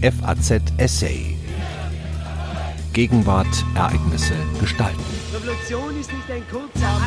FAZ 0.00 0.62
Essay. 0.76 1.36
Gegenwart, 2.92 3.48
Ereignisse, 3.74 4.34
Gestalten. 4.60 5.02
Revolution 5.34 5.98
ist 5.98 6.12
nicht 6.12 6.30
ein 6.30 6.42
kurzer 6.48 7.00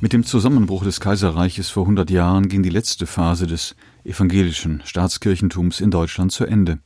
Mit 0.00 0.12
dem 0.12 0.24
Zusammenbruch 0.24 0.82
des 0.82 0.98
Kaiserreiches 0.98 1.70
vor 1.70 1.84
100 1.84 2.10
Jahren 2.10 2.48
ging 2.48 2.64
die 2.64 2.70
letzte 2.70 3.06
Phase 3.06 3.46
des 3.46 3.76
evangelischen 4.02 4.82
Staatskirchentums 4.84 5.78
in 5.78 5.92
Deutschland 5.92 6.32
zu 6.32 6.44
Ende. 6.46 6.80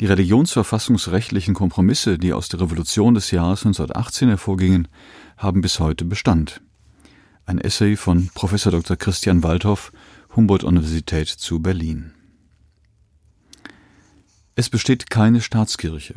Die 0.00 0.06
religionsverfassungsrechtlichen 0.06 1.54
Kompromisse, 1.54 2.18
die 2.18 2.32
aus 2.32 2.48
der 2.48 2.62
Revolution 2.62 3.14
des 3.14 3.30
Jahres 3.30 3.64
1918 3.64 4.28
hervorgingen, 4.28 4.88
haben 5.36 5.60
bis 5.60 5.78
heute 5.78 6.04
Bestand. 6.04 6.62
Ein 7.48 7.60
Essay 7.60 7.94
von 7.94 8.28
Prof. 8.34 8.60
Dr. 8.60 8.96
Christian 8.96 9.44
Waldhoff, 9.44 9.92
Humboldt-Universität 10.34 11.28
zu 11.28 11.60
Berlin. 11.60 12.10
Es 14.56 14.68
besteht 14.68 15.10
keine 15.10 15.40
Staatskirche. 15.40 16.14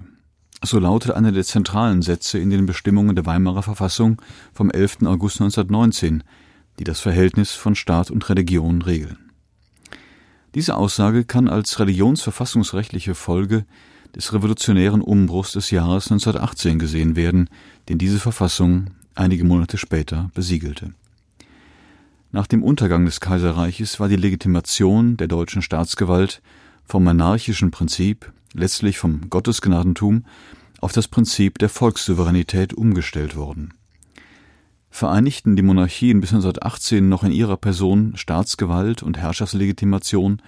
So 0.64 0.80
lautet 0.80 1.12
einer 1.12 1.32
der 1.32 1.44
zentralen 1.44 2.02
Sätze 2.02 2.40
in 2.40 2.50
den 2.50 2.66
Bestimmungen 2.66 3.16
der 3.16 3.28
Weimarer 3.28 3.62
Verfassung 3.62 4.20
vom 4.56 4.72
11. 4.72 5.04
August 5.04 5.40
1919, 5.40 6.24
die 6.80 6.84
das 6.84 7.00
Verhältnis 7.00 7.52
von 7.52 7.76
Staat 7.76 8.10
und 8.10 8.28
Religion 8.28 8.82
regeln. 8.82 9.30
Diese 10.56 10.76
Aussage 10.78 11.26
kann 11.26 11.48
als 11.48 11.78
religionsverfassungsrechtliche 11.78 13.14
Folge 13.14 13.68
des 14.16 14.34
revolutionären 14.34 15.02
Umbruchs 15.02 15.52
des 15.52 15.70
Jahres 15.70 16.10
1918 16.10 16.80
gesehen 16.80 17.16
werden, 17.16 17.52
den 17.88 18.00
diese 18.00 18.18
Verfassung 18.18 18.96
einige 19.14 19.44
Monate 19.44 19.78
später 19.78 20.32
besiegelte. 20.34 20.96
Nach 22.32 22.46
dem 22.46 22.64
Untergang 22.64 23.06
des 23.06 23.22
Kaiserreiches 23.22 24.00
war 24.00 24.08
die 24.08 24.16
Legitimation 24.16 25.18
der 25.18 25.28
deutschen 25.28 25.64
Staatsgewalt 25.64 26.44
vom 26.86 27.04
monarchischen 27.04 27.72
Prinzip, 27.72 28.32
letztlich 28.54 29.00
vom 29.00 29.32
Gottesgnadentum, 29.32 30.26
auf 30.80 30.92
das 30.92 31.08
Prinzip 31.08 31.58
der 31.58 31.70
Volkssouveränität 31.70 32.76
umgestellt 32.76 33.36
worden. 33.36 33.74
Vereinigten 34.92 35.56
die 35.56 35.64
Monarchien 35.64 36.22
bis 36.22 36.32
1918 36.32 37.10
noch 37.10 37.24
in 37.24 37.32
ihrer 37.32 37.58
Person 37.58 38.16
Staatsgewalt 38.16 39.02
und 39.02 39.18
Herrschaftslegitimation, 39.18 40.42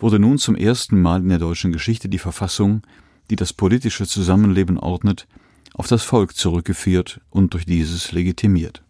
wurde 0.00 0.18
nun 0.18 0.38
zum 0.38 0.56
ersten 0.56 1.00
Mal 1.00 1.20
in 1.20 1.28
der 1.28 1.38
deutschen 1.38 1.70
Geschichte 1.72 2.08
die 2.08 2.18
Verfassung, 2.18 2.82
die 3.30 3.36
das 3.36 3.52
politische 3.52 4.08
Zusammenleben 4.08 4.76
ordnet, 4.76 5.28
auf 5.74 5.86
das 5.86 6.02
Volk 6.02 6.34
zurückgeführt 6.34 7.20
und 7.30 7.54
durch 7.54 7.64
dieses 7.64 8.10
legitimiert. 8.10 8.82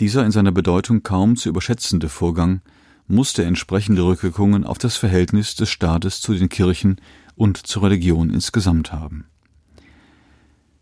Dieser 0.00 0.24
in 0.24 0.32
seiner 0.32 0.50
Bedeutung 0.50 1.02
kaum 1.02 1.36
zu 1.36 1.50
überschätzende 1.50 2.08
Vorgang 2.08 2.62
musste 3.06 3.44
entsprechende 3.44 4.02
Rückwirkungen 4.02 4.64
auf 4.64 4.78
das 4.78 4.96
Verhältnis 4.96 5.56
des 5.56 5.68
Staates 5.68 6.22
zu 6.22 6.32
den 6.32 6.48
Kirchen 6.48 7.02
und 7.34 7.58
zur 7.58 7.82
Religion 7.82 8.30
insgesamt 8.30 8.92
haben. 8.92 9.26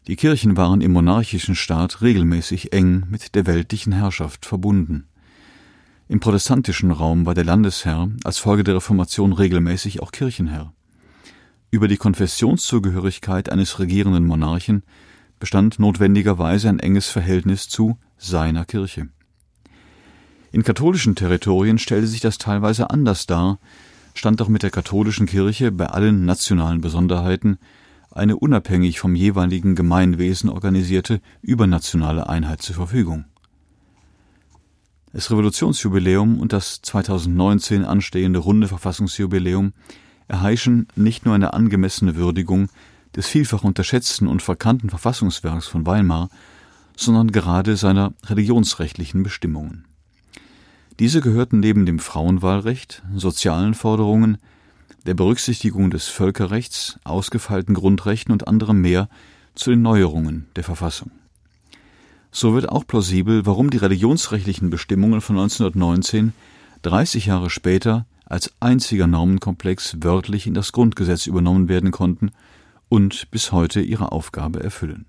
Die 0.06 0.14
Kirchen 0.14 0.56
waren 0.56 0.80
im 0.82 0.92
monarchischen 0.92 1.56
Staat 1.56 2.00
regelmäßig 2.00 2.72
eng 2.72 3.06
mit 3.10 3.34
der 3.34 3.46
weltlichen 3.46 3.92
Herrschaft 3.92 4.46
verbunden. 4.46 5.08
Im 6.06 6.20
protestantischen 6.20 6.92
Raum 6.92 7.26
war 7.26 7.34
der 7.34 7.44
Landesherr 7.44 8.08
als 8.22 8.38
Folge 8.38 8.62
der 8.62 8.76
Reformation 8.76 9.32
regelmäßig 9.32 10.00
auch 10.00 10.12
Kirchenherr. 10.12 10.72
Über 11.72 11.88
die 11.88 11.96
Konfessionszugehörigkeit 11.96 13.50
eines 13.50 13.80
regierenden 13.80 14.24
Monarchen 14.26 14.84
bestand 15.40 15.80
notwendigerweise 15.80 16.68
ein 16.68 16.78
enges 16.78 17.08
Verhältnis 17.08 17.68
zu 17.68 17.98
seiner 18.18 18.64
Kirche. 18.64 19.08
In 20.50 20.62
katholischen 20.62 21.14
Territorien 21.14 21.78
stellte 21.78 22.06
sich 22.06 22.20
das 22.20 22.38
teilweise 22.38 22.90
anders 22.90 23.26
dar, 23.26 23.58
stand 24.14 24.42
auch 24.42 24.48
mit 24.48 24.62
der 24.62 24.70
katholischen 24.70 25.26
Kirche 25.26 25.70
bei 25.72 25.86
allen 25.86 26.24
nationalen 26.24 26.80
Besonderheiten 26.80 27.58
eine 28.10 28.36
unabhängig 28.36 28.98
vom 28.98 29.14
jeweiligen 29.14 29.74
Gemeinwesen 29.74 30.50
organisierte 30.50 31.20
übernationale 31.42 32.28
Einheit 32.28 32.62
zur 32.62 32.74
Verfügung. 32.74 33.26
Das 35.12 35.30
Revolutionsjubiläum 35.30 36.38
und 36.38 36.52
das 36.52 36.82
2019 36.82 37.84
anstehende 37.84 38.40
runde 38.40 38.68
Verfassungsjubiläum 38.68 39.72
erheischen 40.26 40.88
nicht 40.96 41.24
nur 41.24 41.34
eine 41.34 41.54
angemessene 41.54 42.16
Würdigung 42.16 42.68
des 43.16 43.26
vielfach 43.26 43.64
unterschätzten 43.64 44.28
und 44.28 44.42
verkannten 44.42 44.90
Verfassungswerks 44.90 45.66
von 45.66 45.86
Weimar, 45.86 46.28
sondern 46.98 47.30
gerade 47.30 47.76
seiner 47.76 48.12
religionsrechtlichen 48.26 49.22
Bestimmungen. 49.22 49.84
Diese 50.98 51.20
gehörten 51.20 51.60
neben 51.60 51.86
dem 51.86 52.00
Frauenwahlrecht, 52.00 53.04
sozialen 53.14 53.74
Forderungen, 53.74 54.38
der 55.06 55.14
Berücksichtigung 55.14 55.90
des 55.90 56.08
Völkerrechts, 56.08 56.98
ausgefeilten 57.04 57.74
Grundrechten 57.74 58.32
und 58.32 58.48
anderem 58.48 58.80
mehr 58.80 59.08
zu 59.54 59.70
den 59.70 59.80
Neuerungen 59.80 60.48
der 60.56 60.64
Verfassung. 60.64 61.12
So 62.32 62.52
wird 62.52 62.68
auch 62.68 62.84
plausibel, 62.84 63.46
warum 63.46 63.70
die 63.70 63.78
religionsrechtlichen 63.78 64.68
Bestimmungen 64.68 65.20
von 65.20 65.36
1919 65.36 66.32
30 66.82 67.26
Jahre 67.26 67.48
später 67.48 68.06
als 68.26 68.52
einziger 68.58 69.06
Normenkomplex 69.06 69.98
wörtlich 70.00 70.48
in 70.48 70.54
das 70.54 70.72
Grundgesetz 70.72 71.28
übernommen 71.28 71.68
werden 71.68 71.92
konnten 71.92 72.32
und 72.88 73.30
bis 73.30 73.52
heute 73.52 73.80
ihre 73.80 74.10
Aufgabe 74.10 74.62
erfüllen. 74.64 75.06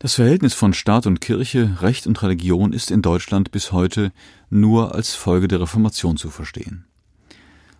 Das 0.00 0.14
Verhältnis 0.14 0.54
von 0.54 0.74
Staat 0.74 1.06
und 1.06 1.20
Kirche, 1.20 1.78
Recht 1.80 2.06
und 2.06 2.22
Religion 2.22 2.72
ist 2.72 2.92
in 2.92 3.02
Deutschland 3.02 3.50
bis 3.50 3.72
heute 3.72 4.12
nur 4.48 4.94
als 4.94 5.16
Folge 5.16 5.48
der 5.48 5.60
Reformation 5.60 6.16
zu 6.16 6.30
verstehen. 6.30 6.84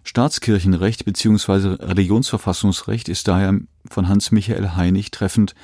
Staatskirchenrecht 0.03 1.05
bzw. 1.05 1.77
Religionsverfassungsrecht 1.85 3.09
ist 3.09 3.29
daher 3.29 3.61
von 3.89 4.09
Hans 4.09 4.33
Michael 4.33 4.75
Heinig 4.75 5.13
treffend 5.13 5.55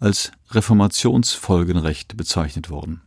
als 0.00 0.32
Reformationsfolgenrecht 0.50 2.14
bezeichnet 2.14 2.68
worden. 2.68 3.00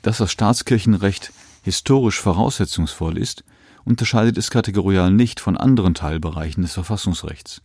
Dass 0.00 0.18
das 0.18 0.32
Staatskirchenrecht 0.32 1.32
historisch 1.62 2.18
voraussetzungsvoll 2.18 3.18
ist, 3.18 3.44
unterscheidet 3.84 4.38
es 4.38 4.50
kategorial 4.50 5.10
nicht 5.10 5.38
von 5.38 5.58
anderen 5.58 5.92
Teilbereichen 5.92 6.62
des 6.62 6.72
Verfassungsrechts. 6.72 7.60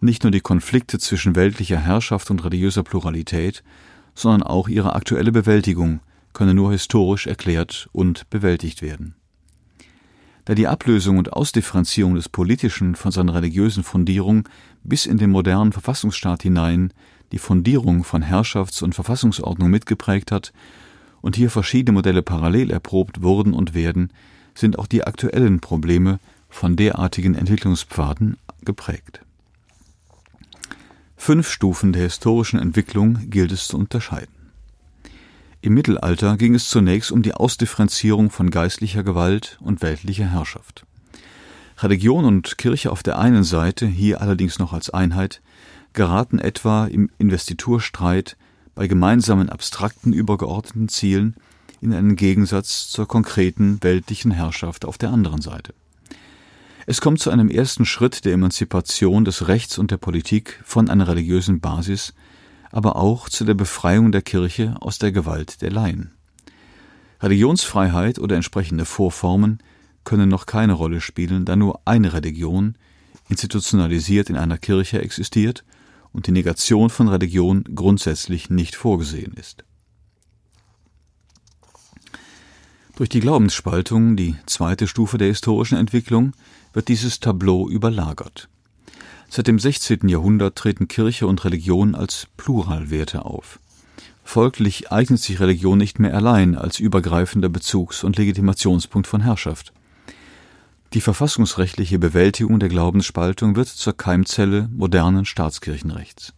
Nicht 0.00 0.22
nur 0.22 0.30
die 0.30 0.40
Konflikte 0.40 0.98
zwischen 0.98 1.36
weltlicher 1.36 1.78
Herrschaft 1.78 2.30
und 2.30 2.42
religiöser 2.44 2.82
Pluralität, 2.82 3.62
sondern 4.14 4.42
auch 4.42 4.68
ihre 4.68 4.94
aktuelle 4.94 5.32
Bewältigung 5.32 6.00
könne 6.32 6.54
nur 6.54 6.72
historisch 6.72 7.26
erklärt 7.26 7.88
und 7.92 8.28
bewältigt 8.30 8.82
werden. 8.82 9.14
Da 10.46 10.54
die 10.54 10.66
Ablösung 10.66 11.18
und 11.18 11.32
Ausdifferenzierung 11.32 12.14
des 12.14 12.28
Politischen 12.28 12.94
von 12.94 13.12
seiner 13.12 13.34
religiösen 13.34 13.84
Fundierung 13.84 14.48
bis 14.82 15.06
in 15.06 15.18
den 15.18 15.30
modernen 15.30 15.72
Verfassungsstaat 15.72 16.42
hinein 16.42 16.92
die 17.32 17.38
Fundierung 17.38 18.02
von 18.02 18.22
Herrschafts- 18.22 18.82
und 18.82 18.94
Verfassungsordnung 18.94 19.70
mitgeprägt 19.70 20.32
hat 20.32 20.52
und 21.20 21.36
hier 21.36 21.50
verschiedene 21.50 21.94
Modelle 21.94 22.22
parallel 22.22 22.70
erprobt 22.70 23.22
wurden 23.22 23.52
und 23.52 23.74
werden, 23.74 24.12
sind 24.54 24.78
auch 24.78 24.86
die 24.86 25.04
aktuellen 25.04 25.60
Probleme 25.60 26.18
von 26.48 26.74
derartigen 26.74 27.34
Entwicklungspfaden 27.34 28.36
geprägt. 28.64 29.20
Fünf 31.22 31.50
Stufen 31.50 31.92
der 31.92 32.04
historischen 32.04 32.58
Entwicklung 32.58 33.28
gilt 33.28 33.52
es 33.52 33.68
zu 33.68 33.76
unterscheiden. 33.76 34.34
Im 35.60 35.74
Mittelalter 35.74 36.38
ging 36.38 36.54
es 36.54 36.70
zunächst 36.70 37.12
um 37.12 37.20
die 37.20 37.34
Ausdifferenzierung 37.34 38.30
von 38.30 38.50
geistlicher 38.50 39.02
Gewalt 39.02 39.58
und 39.60 39.82
weltlicher 39.82 40.24
Herrschaft. 40.24 40.86
Religion 41.76 42.24
und 42.24 42.56
Kirche 42.56 42.90
auf 42.90 43.02
der 43.02 43.18
einen 43.18 43.44
Seite, 43.44 43.86
hier 43.86 44.22
allerdings 44.22 44.58
noch 44.58 44.72
als 44.72 44.88
Einheit, 44.88 45.42
geraten 45.92 46.38
etwa 46.38 46.86
im 46.86 47.10
Investiturstreit 47.18 48.38
bei 48.74 48.86
gemeinsamen 48.86 49.50
abstrakten 49.50 50.14
übergeordneten 50.14 50.88
Zielen 50.88 51.36
in 51.82 51.92
einen 51.92 52.16
Gegensatz 52.16 52.88
zur 52.88 53.06
konkreten 53.06 53.82
weltlichen 53.82 54.30
Herrschaft 54.30 54.86
auf 54.86 54.96
der 54.96 55.10
anderen 55.10 55.42
Seite. 55.42 55.74
Es 56.90 57.00
kommt 57.00 57.20
zu 57.20 57.30
einem 57.30 57.50
ersten 57.50 57.86
Schritt 57.86 58.24
der 58.24 58.32
Emanzipation 58.32 59.24
des 59.24 59.46
Rechts 59.46 59.78
und 59.78 59.92
der 59.92 59.96
Politik 59.96 60.60
von 60.64 60.90
einer 60.90 61.06
religiösen 61.06 61.60
Basis, 61.60 62.14
aber 62.72 62.96
auch 62.96 63.28
zu 63.28 63.44
der 63.44 63.54
Befreiung 63.54 64.10
der 64.10 64.22
Kirche 64.22 64.74
aus 64.80 64.98
der 64.98 65.12
Gewalt 65.12 65.62
der 65.62 65.70
Laien. 65.70 66.10
Religionsfreiheit 67.20 68.18
oder 68.18 68.34
entsprechende 68.34 68.84
Vorformen 68.84 69.62
können 70.02 70.28
noch 70.28 70.46
keine 70.46 70.72
Rolle 70.72 71.00
spielen, 71.00 71.44
da 71.44 71.54
nur 71.54 71.80
eine 71.84 72.12
Religion, 72.12 72.74
institutionalisiert 73.28 74.28
in 74.28 74.36
einer 74.36 74.58
Kirche, 74.58 75.00
existiert 75.00 75.64
und 76.12 76.26
die 76.26 76.32
Negation 76.32 76.90
von 76.90 77.06
Religion 77.06 77.62
grundsätzlich 77.72 78.50
nicht 78.50 78.74
vorgesehen 78.74 79.34
ist. 79.34 79.62
Durch 82.96 83.08
die 83.08 83.20
Glaubensspaltung, 83.20 84.16
die 84.16 84.34
zweite 84.46 84.88
Stufe 84.88 85.18
der 85.18 85.28
historischen 85.28 85.78
Entwicklung, 85.78 86.32
wird 86.72 86.88
dieses 86.88 87.20
Tableau 87.20 87.68
überlagert. 87.68 88.48
Seit 89.28 89.46
dem 89.46 89.58
16. 89.58 90.08
Jahrhundert 90.08 90.56
treten 90.56 90.88
Kirche 90.88 91.26
und 91.26 91.44
Religion 91.44 91.94
als 91.94 92.26
Pluralwerte 92.36 93.24
auf. 93.24 93.60
Folglich 94.24 94.92
eignet 94.92 95.20
sich 95.20 95.40
Religion 95.40 95.78
nicht 95.78 95.98
mehr 95.98 96.14
allein 96.14 96.56
als 96.56 96.78
übergreifender 96.78 97.48
Bezugs- 97.48 98.04
und 98.04 98.16
Legitimationspunkt 98.16 99.06
von 99.06 99.22
Herrschaft. 99.22 99.72
Die 100.92 101.00
verfassungsrechtliche 101.00 101.98
Bewältigung 101.98 102.58
der 102.58 102.68
Glaubensspaltung 102.68 103.54
wird 103.54 103.68
zur 103.68 103.96
Keimzelle 103.96 104.68
modernen 104.72 105.24
Staatskirchenrechts. 105.24 106.34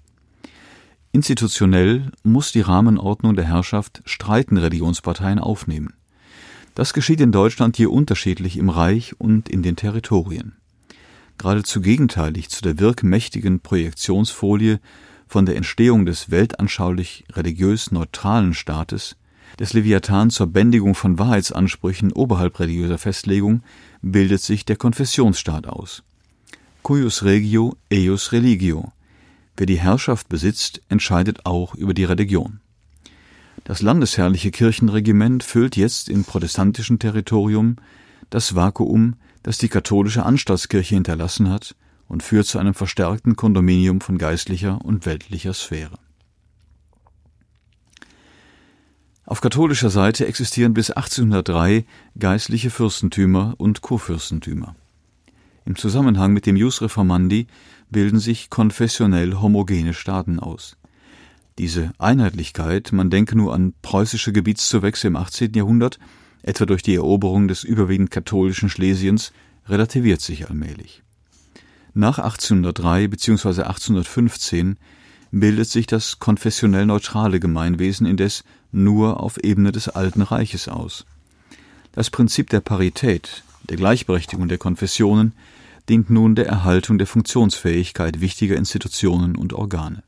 Institutionell 1.12 2.11
muss 2.23 2.52
die 2.52 2.61
Rahmenordnung 2.61 3.37
der 3.37 3.46
Herrschaft 3.46 4.02
streitende 4.06 4.62
Religionsparteien 4.62 5.38
aufnehmen. 5.38 5.94
Das 6.75 6.95
geschieht 6.95 7.21
in 7.21 7.33
Deutschland 7.33 7.77
je 7.77 7.87
unterschiedlich 7.87 8.57
im 8.57 8.71
Reich 8.71 9.21
und 9.21 9.49
in 9.49 9.63
den 9.63 9.77
Territorien. 9.77 10.57
Geradezu 11.37 11.81
gegenteilig 11.81 12.49
zu 12.49 12.63
der 12.63 12.79
wirkmächtigen 12.79 13.61
Projektionsfolie 13.61 14.81
von 15.27 15.45
der 15.45 15.57
Entstehung 15.57 16.07
des 16.07 16.31
weltanschaulich 16.31 17.25
religiös 17.33 17.91
neutralen 17.91 18.55
Staates, 18.55 19.17
des 19.59 19.75
Leviathan 19.75 20.31
zur 20.31 20.47
Bändigung 20.47 20.95
von 20.95 21.19
Wahrheitsansprüchen 21.19 22.13
oberhalb 22.13 22.59
religiöser 22.59 22.99
Festlegung, 22.99 23.63
bildet 24.01 24.41
sich 24.41 24.65
der 24.65 24.77
Konfessionsstaat 24.77 25.67
aus. 25.67 26.03
Cuius 26.83 27.23
regio, 27.23 27.77
eius 27.93 28.33
religio. 28.33 28.93
Wer 29.57 29.67
die 29.67 29.79
Herrschaft 29.79 30.29
besitzt, 30.29 30.81
entscheidet 30.89 31.45
auch 31.45 31.75
über 31.75 31.93
die 31.93 32.05
Religion. 32.05 32.62
Das 33.64 33.81
landesherrliche 33.81 34.50
Kirchenregiment 34.50 35.44
füllt 35.44 35.76
jetzt 35.76 36.09
im 36.09 36.25
protestantischen 36.25 36.99
Territorium 36.99 37.76
das 38.31 38.55
Vakuum, 38.55 39.14
das 39.43 39.59
die 39.59 39.69
katholische 39.69 40.25
Anstaltskirche 40.25 40.94
hinterlassen 40.94 41.49
hat 41.49 41.76
und 42.09 42.23
führt 42.23 42.47
zu 42.47 42.59
einem 42.59 42.75
verstärkten 42.75 43.37
Kondominium 43.37 44.00
von 44.00 44.19
geistlicher 44.19 44.85
und 44.85 45.06
weltlicher 45.06 45.55
Sphäre. 45.55 45.99
Auf 49.25 49.41
katholischer 49.41 49.91
Seite 49.91 50.26
existieren 50.26 50.75
bis 50.75 50.91
1803 50.91 51.85
geistliche 52.19 52.70
Fürstentümer 52.70 53.55
und 53.58 53.81
Kurfürstentümer. 53.81 54.75
Im 55.65 55.76
Zusammenhang 55.76 56.32
mit 56.32 56.44
dem 56.47 56.56
Jus 56.56 56.82
Reformandi 56.82 57.47
bilden 57.88 58.19
sich 58.19 58.50
konfessionell 58.50 59.35
homogene 59.35 59.94
Staaten 59.94 60.41
aus. 60.41 60.76
Diese 61.59 61.93
Einheitlichkeit, 61.99 62.93
man 62.93 63.11
denke 63.11 63.37
nur 63.37 63.55
an 63.55 63.75
preußische 63.83 64.33
Gebietszuwächse 64.33 65.09
im 65.09 65.17
18. 65.17 65.53
Jahrhundert, 65.55 65.99
etwa 66.43 66.67
durch 66.67 66.83
die 66.83 66.95
Eroberung 66.95 67.47
des 67.49 67.63
überwiegend 67.63 68.11
katholischen 68.11 68.69
Schlesiens, 68.69 69.33
relativiert 69.69 70.21
sich 70.21 70.49
allmählich. 70.49 71.03
Nach 71.95 72.19
1803 72.19 73.09
bzw. 73.09 73.49
1815 73.63 74.79
bildet 75.31 75.69
sich 75.69 75.87
das 75.87 76.19
konfessionell 76.19 76.87
neutrale 76.87 77.39
Gemeinwesen 77.39 78.07
indes 78.07 78.45
nur 78.71 79.21
auf 79.21 79.43
Ebene 79.43 79.73
des 79.73 79.89
Alten 79.89 80.23
Reiches 80.23 80.69
aus. 80.69 81.05
Das 81.93 82.09
Prinzip 82.09 82.49
der 82.49 82.61
Parität, 82.61 83.45
der 83.69 83.77
Gleichberechtigung 83.77 84.49
der 84.49 84.59
Konfessionen, 84.59 85.35
dient 85.89 86.09
nun 86.09 86.35
der 86.35 86.47
Erhaltung 86.47 86.97
der 86.97 87.07
Funktionsfähigkeit 87.07 88.21
wichtiger 88.21 88.57
Institutionen 88.57 89.37
und 89.37 89.53
Organe. 89.53 90.03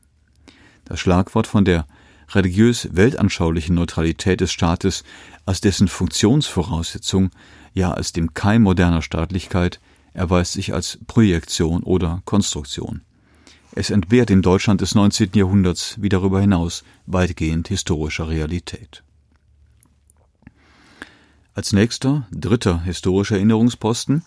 Das 0.85 0.99
Schlagwort 0.99 1.47
von 1.47 1.65
der 1.65 1.85
religiös-weltanschaulichen 2.29 3.75
Neutralität 3.75 4.41
des 4.41 4.51
Staates 4.51 5.03
als 5.45 5.61
dessen 5.61 5.87
Funktionsvoraussetzung, 5.87 7.31
ja 7.73 7.91
als 7.91 8.13
dem 8.13 8.33
Keim 8.33 8.63
moderner 8.63 9.01
Staatlichkeit, 9.01 9.79
erweist 10.13 10.53
sich 10.53 10.73
als 10.73 10.99
Projektion 11.07 11.83
oder 11.83 12.21
Konstruktion. 12.25 13.01
Es 13.73 13.89
entbehrt 13.89 14.29
in 14.29 14.41
Deutschland 14.41 14.79
des 14.79 14.95
19. 14.95 15.31
Jahrhunderts 15.35 16.01
wie 16.01 16.09
darüber 16.09 16.39
hinaus 16.39 16.83
weitgehend 17.05 17.67
historischer 17.67 18.29
Realität. 18.29 19.03
Als 21.53 21.73
nächster, 21.73 22.27
dritter 22.31 22.81
historischer 22.83 23.35
Erinnerungsposten 23.35 24.23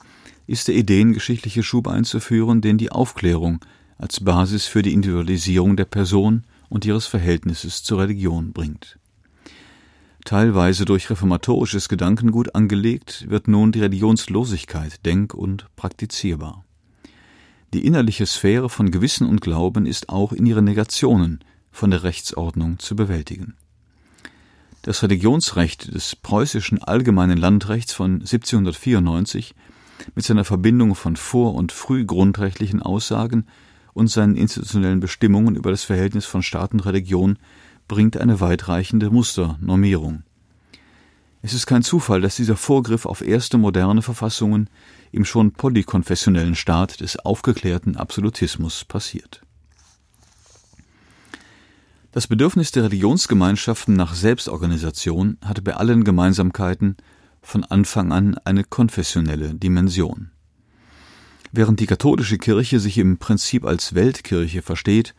ist 0.46 0.68
der 0.68 0.74
ideengeschichtliche 0.74 1.62
Schub 1.62 1.88
einzuführen, 1.88 2.60
den 2.60 2.78
die 2.78 2.92
Aufklärung 2.92 3.60
als 3.98 4.20
Basis 4.20 4.66
für 4.66 4.82
die 4.82 4.92
Individualisierung 4.92 5.76
der 5.76 5.84
Person 5.84 6.44
und 6.68 6.84
ihres 6.84 7.06
Verhältnisses 7.06 7.82
zur 7.82 8.00
Religion 8.00 8.52
bringt. 8.52 8.98
Teilweise 10.24 10.84
durch 10.84 11.08
reformatorisches 11.08 11.88
Gedankengut 11.88 12.54
angelegt, 12.54 13.26
wird 13.28 13.48
nun 13.48 13.72
die 13.72 13.80
Religionslosigkeit 13.80 15.04
denk- 15.06 15.34
und 15.34 15.66
praktizierbar. 15.76 16.64
Die 17.72 17.86
innerliche 17.86 18.26
Sphäre 18.26 18.68
von 18.68 18.90
Gewissen 18.90 19.26
und 19.26 19.40
Glauben 19.40 19.86
ist 19.86 20.08
auch 20.08 20.32
in 20.32 20.46
ihren 20.46 20.64
Negationen 20.64 21.40
von 21.70 21.90
der 21.90 22.02
Rechtsordnung 22.02 22.78
zu 22.78 22.96
bewältigen. 22.96 23.54
Das 24.82 25.02
Religionsrecht 25.02 25.94
des 25.94 26.16
preußischen 26.16 26.82
allgemeinen 26.82 27.36
Landrechts 27.36 27.92
von 27.92 28.20
1794 28.20 29.54
mit 30.14 30.24
seiner 30.24 30.44
Verbindung 30.44 30.94
von 30.94 31.16
vor- 31.16 31.54
und 31.54 31.72
frühgrundrechtlichen 31.72 32.82
Aussagen 32.82 33.46
und 33.98 34.08
seinen 34.08 34.36
institutionellen 34.36 35.00
Bestimmungen 35.00 35.56
über 35.56 35.70
das 35.70 35.82
Verhältnis 35.82 36.24
von 36.24 36.42
Staat 36.42 36.72
und 36.72 36.80
Religion 36.86 37.38
bringt 37.88 38.16
eine 38.16 38.40
weitreichende 38.40 39.10
Musternormierung. 39.10 40.22
Es 41.42 41.52
ist 41.52 41.66
kein 41.66 41.82
Zufall, 41.82 42.20
dass 42.20 42.36
dieser 42.36 42.56
Vorgriff 42.56 43.06
auf 43.06 43.20
erste 43.20 43.58
moderne 43.58 44.02
Verfassungen 44.02 44.70
im 45.12 45.24
schon 45.24 45.52
polykonfessionellen 45.52 46.54
Staat 46.54 47.00
des 47.00 47.18
aufgeklärten 47.18 47.96
Absolutismus 47.96 48.84
passiert. 48.84 49.42
Das 52.12 52.26
Bedürfnis 52.26 52.72
der 52.72 52.84
Religionsgemeinschaften 52.84 53.94
nach 53.94 54.14
Selbstorganisation 54.14 55.38
hatte 55.44 55.62
bei 55.62 55.74
allen 55.74 56.04
Gemeinsamkeiten 56.04 56.96
von 57.42 57.64
Anfang 57.64 58.12
an 58.12 58.36
eine 58.44 58.64
konfessionelle 58.64 59.54
Dimension. 59.54 60.30
Während 61.52 61.80
die 61.80 61.86
katholische 61.86 62.38
Kirche 62.38 62.78
sich 62.80 62.98
im 62.98 63.18
Prinzip 63.18 63.64
als 63.64 63.94
Weltkirche 63.94 64.62
versteht, 64.62 65.14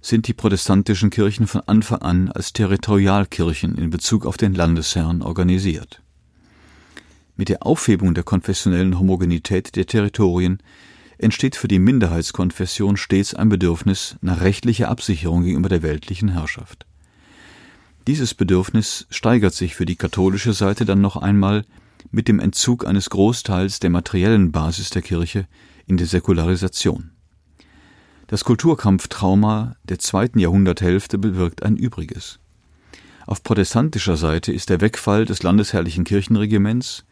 sind 0.00 0.28
die 0.28 0.34
protestantischen 0.34 1.10
Kirchen 1.10 1.46
von 1.46 1.62
Anfang 1.62 2.00
an 2.00 2.30
als 2.30 2.52
Territorialkirchen 2.52 3.76
in 3.76 3.90
Bezug 3.90 4.26
auf 4.26 4.36
den 4.36 4.54
Landesherrn 4.54 5.22
organisiert. 5.22 6.02
Mit 7.36 7.48
der 7.48 7.66
Aufhebung 7.66 8.14
der 8.14 8.22
konfessionellen 8.22 8.98
Homogenität 8.98 9.74
der 9.74 9.86
Territorien 9.86 10.58
entsteht 11.18 11.56
für 11.56 11.68
die 11.68 11.78
Minderheitskonfession 11.78 12.96
stets 12.96 13.34
ein 13.34 13.48
Bedürfnis 13.48 14.16
nach 14.20 14.40
rechtlicher 14.40 14.88
Absicherung 14.88 15.42
gegenüber 15.42 15.68
der 15.68 15.82
weltlichen 15.82 16.28
Herrschaft. 16.28 16.86
Dieses 18.06 18.34
Bedürfnis 18.34 19.06
steigert 19.10 19.54
sich 19.54 19.74
für 19.74 19.86
die 19.86 19.96
katholische 19.96 20.52
Seite 20.52 20.84
dann 20.84 21.00
noch 21.00 21.16
einmal 21.16 21.64
mit 22.10 22.28
dem 22.28 22.40
Entzug 22.40 22.86
eines 22.86 23.10
Großteils 23.10 23.80
der 23.80 23.90
materiellen 23.90 24.52
Basis 24.52 24.90
der 24.90 25.02
Kirche 25.02 25.46
in 25.86 25.96
die 25.96 26.04
Säkularisation. 26.04 27.10
Das 28.26 28.44
Kulturkampftrauma 28.44 29.76
der 29.84 29.98
zweiten 29.98 30.38
Jahrhunderthälfte 30.38 31.18
bewirkt 31.18 31.62
ein 31.62 31.76
Übriges. 31.76 32.38
Auf 33.26 33.42
protestantischer 33.42 34.16
Seite 34.16 34.52
ist 34.52 34.70
der 34.70 34.80
Wegfall 34.80 35.24
des 35.24 35.42
landesherrlichen 35.42 36.04
Kirchenregiments, 36.04 37.04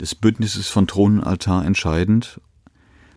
des 0.00 0.14
Bündnisses 0.14 0.68
von 0.68 0.86
Thron 0.86 1.18
und 1.18 1.24
Altar 1.24 1.64
entscheidend, 1.64 2.40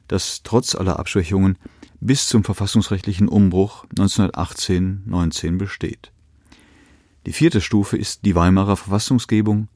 das 0.08 0.44
trotz 0.44 0.76
aller 0.76 1.00
Abschwächungen 1.00 1.58
bis 2.00 2.28
zum 2.28 2.44
verfassungsrechtlichen 2.44 3.28
Umbruch 3.28 3.86
1918-19 3.96 5.58
besteht. 5.58 6.12
Die 7.26 7.34
vierte 7.34 7.60
Stufe 7.60 7.98
ist 7.98 8.24
die 8.24 8.36
Weimarer 8.36 8.78
Verfassungsgebung, 8.78 9.68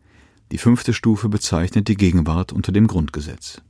die 0.51 0.57
fünfte 0.57 0.93
Stufe 0.93 1.29
bezeichnet 1.29 1.87
die 1.87 1.95
Gegenwart 1.95 2.51
unter 2.51 2.71
dem 2.71 2.87
Grundgesetz. 2.87 3.61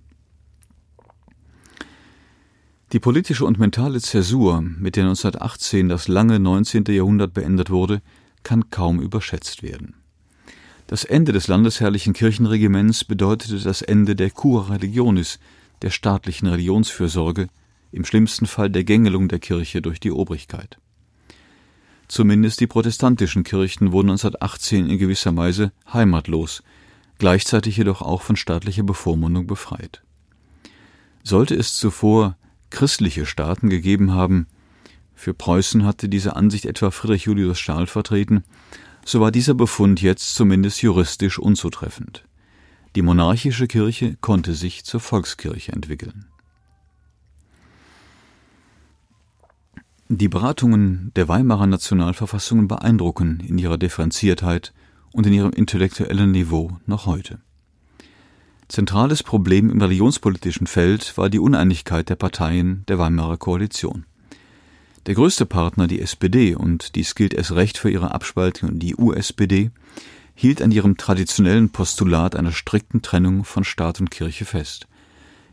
Die 2.92 3.00
politische 3.00 3.46
und 3.46 3.60
mentale 3.60 4.02
Zäsur, 4.02 4.62
mit 4.62 4.96
der 4.96 5.06
1918 5.06 5.88
das 5.88 6.08
lange 6.08 6.40
19. 6.40 6.84
Jahrhundert 6.90 7.34
beendet 7.34 7.70
wurde, 7.70 8.02
kann 8.44 8.70
kaum 8.70 9.00
überschätzt 9.00 9.64
werden. 9.64 9.96
Das 10.88 11.06
Ende 11.06 11.32
des 11.32 11.48
landesherrlichen 11.48 12.12
Kirchenregiments 12.14 13.06
bedeutete 13.06 13.60
das 13.60 13.82
Ende 13.82 14.16
der 14.16 14.30
Cura 14.30 14.74
Religionis, 14.74 15.40
der 15.84 15.90
staatlichen 15.90 16.48
Religionsfürsorge, 16.48 17.48
im 17.94 18.04
schlimmsten 18.04 18.46
Fall 18.46 18.70
der 18.70 18.84
Gängelung 18.84 19.30
der 19.30 19.40
Kirche 19.40 19.82
durch 19.82 20.00
die 20.00 20.12
Obrigkeit. 20.12 20.80
Zumindest 22.10 22.60
die 22.60 22.68
protestantischen 22.68 23.44
Kirchen 23.44 23.94
wurden 23.94 24.10
1918 24.10 24.90
in 24.90 24.98
gewisser 24.98 25.38
Weise 25.38 25.72
heimatlos, 25.94 26.62
gleichzeitig 27.22 27.78
jedoch 27.78 28.02
auch 28.02 28.24
von 28.24 28.36
staatlicher 28.36 28.82
Bevormundung 28.82 29.46
befreit. 29.46 30.02
Sollte 31.22 31.54
es 31.54 31.76
zuvor 31.76 32.36
christliche 32.72 33.28
Staaten 33.28 33.70
gegeben 33.70 34.12
haben, 34.12 34.48
für 35.14 35.36
Preußen 35.36 35.86
hatte 35.86 36.10
diese 36.10 36.36
Ansicht 36.36 36.66
etwa 36.66 36.90
Friedrich 36.90 37.26
Julius 37.26 37.60
Stahl 37.60 37.86
vertreten, 37.86 38.44
so 39.06 39.22
war 39.22 39.32
dieser 39.32 39.54
Befund 39.54 40.02
jetzt 40.02 40.34
zumindest 40.34 40.82
juristisch 40.82 41.38
unzutreffend. 41.38 42.26
Die 42.96 43.04
monarchische 43.04 43.68
Kirche 43.68 44.18
konnte 44.20 44.56
sich 44.56 44.84
zur 44.84 45.00
Volkskirche 45.00 45.74
entwickeln. 45.74 46.26
Die 50.10 50.28
Beratungen 50.28 51.12
der 51.16 51.28
Weimarer 51.28 51.68
Nationalverfassungen 51.68 52.68
beeindrucken 52.68 53.42
in 53.48 53.60
ihrer 53.60 53.78
Differenziertheit 53.78 54.74
und 55.14 55.26
in 55.26 55.34
ihrem 55.34 55.52
intellektuellen 55.52 56.32
Niveau 56.32 56.78
noch 56.86 57.06
heute. 57.06 57.40
Zentrales 58.68 59.22
Problem 59.24 59.70
im 59.70 59.82
religionspolitischen 59.82 60.66
Feld 60.66 61.18
war 61.18 61.30
die 61.30 61.40
Uneinigkeit 61.40 62.08
der 62.08 62.16
Parteien 62.16 62.86
der 62.88 62.98
Weimarer 62.98 63.38
Koalition. 63.38 64.06
Der 65.08 65.16
größte 65.16 65.46
Partner, 65.46 65.88
die 65.88 66.00
SPD, 66.00 66.56
und 66.56 66.96
dies 66.96 67.16
gilt 67.16 67.34
erst 67.34 67.52
recht 67.54 67.78
für 67.78 67.90
ihre 67.90 68.14
Abspaltung 68.14 68.70
in 68.70 68.80
die 68.80 68.96
USPD, 68.96 69.72
hielt 70.36 70.62
an 70.62 70.72
ihrem 70.72 70.96
traditionellen 70.96 71.72
Postulat 71.72 72.36
einer 72.36 72.52
strikten 72.52 73.02
Trennung 73.02 73.44
von 73.44 73.64
Staat 73.64 74.00
und 74.00 74.12
Kirche 74.12 74.46
fest. 74.46 74.88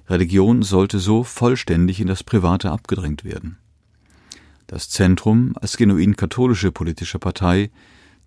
Religion 0.08 0.62
sollte 0.62 0.98
so 0.98 1.24
vollständig 1.24 2.00
in 2.00 2.06
das 2.06 2.22
Private 2.22 2.70
abgedrängt 2.70 3.24
werden. 3.24 3.58
Das 4.66 4.90
Zentrum 4.90 5.54
als 5.60 5.76
genuin 5.76 6.14
katholische 6.14 6.70
politische 6.70 7.18
Partei 7.18 7.70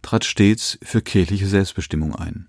trat 0.02 0.26
stets 0.26 0.78
für 0.82 1.02
kirchliche 1.02 1.48
Selbstbestimmung 1.48 2.16
ein. 2.16 2.48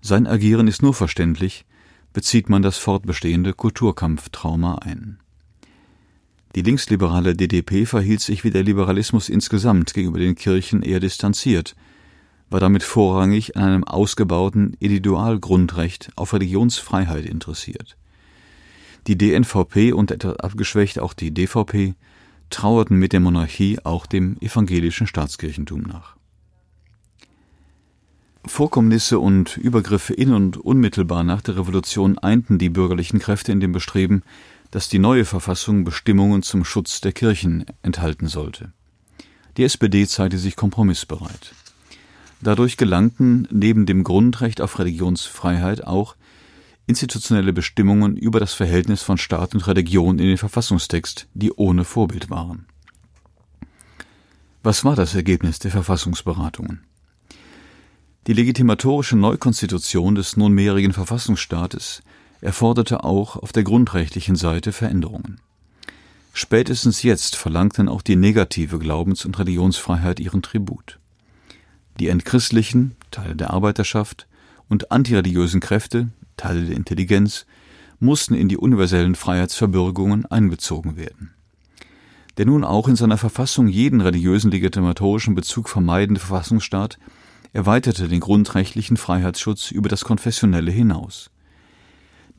Sein 0.00 0.26
Agieren 0.26 0.68
ist 0.68 0.82
nur 0.82 0.94
verständlich, 0.94 1.64
bezieht 2.12 2.48
man 2.48 2.62
das 2.62 2.76
fortbestehende 2.78 3.52
Kulturkampftrauma 3.52 4.76
ein. 4.76 5.18
Die 6.54 6.62
linksliberale 6.62 7.34
DDP 7.34 7.86
verhielt 7.86 8.20
sich 8.20 8.44
wie 8.44 8.50
der 8.50 8.62
Liberalismus 8.62 9.28
insgesamt 9.28 9.94
gegenüber 9.94 10.18
den 10.18 10.34
Kirchen 10.34 10.82
eher 10.82 11.00
distanziert, 11.00 11.74
war 12.50 12.60
damit 12.60 12.82
vorrangig 12.82 13.56
an 13.56 13.64
einem 13.64 13.84
ausgebauten 13.84 14.74
Individualgrundrecht 14.78 16.10
auf 16.16 16.34
Religionsfreiheit 16.34 17.24
interessiert. 17.24 17.96
Die 19.06 19.16
DNVP 19.16 19.92
und 19.92 20.10
etwas 20.10 20.36
abgeschwächt 20.36 21.00
auch 21.00 21.14
die 21.14 21.32
DVP 21.32 21.94
trauerten 22.50 22.98
mit 22.98 23.14
der 23.14 23.20
Monarchie 23.20 23.78
auch 23.82 24.06
dem 24.06 24.36
evangelischen 24.40 25.06
Staatskirchentum 25.06 25.80
nach. 25.82 26.16
Vorkommnisse 28.44 29.20
und 29.20 29.56
Übergriffe 29.56 30.14
in 30.14 30.32
und 30.32 30.56
unmittelbar 30.56 31.22
nach 31.22 31.42
der 31.42 31.56
Revolution 31.56 32.18
einten 32.18 32.58
die 32.58 32.70
bürgerlichen 32.70 33.20
Kräfte 33.20 33.52
in 33.52 33.60
dem 33.60 33.72
Bestreben, 33.72 34.22
dass 34.72 34.88
die 34.88 34.98
neue 34.98 35.24
Verfassung 35.24 35.84
Bestimmungen 35.84 36.42
zum 36.42 36.64
Schutz 36.64 37.00
der 37.00 37.12
Kirchen 37.12 37.64
enthalten 37.82 38.26
sollte. 38.26 38.72
Die 39.56 39.64
SPD 39.64 40.06
zeigte 40.06 40.38
sich 40.38 40.56
kompromissbereit. 40.56 41.54
Dadurch 42.40 42.76
gelangten 42.76 43.46
neben 43.52 43.86
dem 43.86 44.02
Grundrecht 44.02 44.60
auf 44.60 44.78
Religionsfreiheit 44.78 45.86
auch 45.86 46.16
institutionelle 46.86 47.52
Bestimmungen 47.52 48.16
über 48.16 48.40
das 48.40 48.54
Verhältnis 48.54 49.02
von 49.02 49.18
Staat 49.18 49.54
und 49.54 49.66
Religion 49.68 50.18
in 50.18 50.26
den 50.26 50.38
Verfassungstext, 50.38 51.28
die 51.34 51.52
ohne 51.52 51.84
Vorbild 51.84 52.30
waren. 52.30 52.66
Was 54.64 54.84
war 54.84 54.96
das 54.96 55.14
Ergebnis 55.14 55.60
der 55.60 55.70
Verfassungsberatungen? 55.70 56.80
Die 58.28 58.34
legitimatorische 58.34 59.16
Neukonstitution 59.16 60.14
des 60.14 60.36
nunmehrigen 60.36 60.92
Verfassungsstaates 60.92 62.04
erforderte 62.40 63.02
auch 63.02 63.34
auf 63.34 63.50
der 63.50 63.64
grundrechtlichen 63.64 64.36
Seite 64.36 64.70
Veränderungen. 64.70 65.40
Spätestens 66.32 67.02
jetzt 67.02 67.34
verlangten 67.34 67.88
auch 67.88 68.00
die 68.00 68.14
negative 68.14 68.78
Glaubens- 68.78 69.24
und 69.24 69.40
Religionsfreiheit 69.40 70.20
ihren 70.20 70.40
Tribut. 70.40 71.00
Die 71.98 72.06
entchristlichen, 72.06 72.94
Teile 73.10 73.34
der 73.34 73.50
Arbeiterschaft, 73.50 74.28
und 74.68 74.92
antireligiösen 74.92 75.60
Kräfte, 75.60 76.08
Teile 76.36 76.64
der 76.64 76.76
Intelligenz, 76.76 77.44
mussten 77.98 78.34
in 78.34 78.48
die 78.48 78.56
universellen 78.56 79.16
Freiheitsverbürgungen 79.16 80.26
einbezogen 80.26 80.96
werden. 80.96 81.32
Der 82.38 82.46
nun 82.46 82.62
auch 82.62 82.86
in 82.86 82.94
seiner 82.94 83.18
Verfassung 83.18 83.66
jeden 83.66 84.00
religiösen 84.00 84.52
legitimatorischen 84.52 85.34
Bezug 85.34 85.68
vermeidende 85.68 86.20
Verfassungsstaat 86.20 86.98
erweiterte 87.52 88.08
den 88.08 88.20
grundrechtlichen 88.20 88.96
Freiheitsschutz 88.96 89.70
über 89.70 89.88
das 89.88 90.04
Konfessionelle 90.04 90.70
hinaus. 90.70 91.30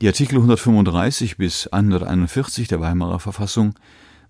Die 0.00 0.08
Artikel 0.08 0.36
135 0.36 1.36
bis 1.36 1.68
141 1.68 2.66
der 2.66 2.80
Weimarer 2.80 3.20
Verfassung 3.20 3.74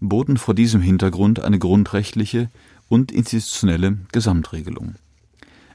boten 0.01 0.37
vor 0.37 0.55
diesem 0.55 0.83
Hintergrund 0.83 1.41
eine 1.41 1.59
grundrechtliche 1.59 2.51
und 2.89 3.13
institutionelle 3.13 3.99
Gesamtregelung. 4.13 4.97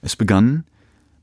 Es 0.02 0.16
begann 0.16 0.64